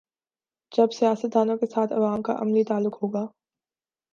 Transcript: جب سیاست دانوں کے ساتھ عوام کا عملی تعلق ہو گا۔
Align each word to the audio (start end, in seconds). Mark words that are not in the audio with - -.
جب 0.71 0.91
سیاست 0.91 1.33
دانوں 1.33 1.57
کے 1.57 1.65
ساتھ 1.65 1.93
عوام 1.93 2.21
کا 2.21 2.33
عملی 2.39 2.63
تعلق 2.63 3.03
ہو 3.03 3.07
گا۔ 3.07 3.25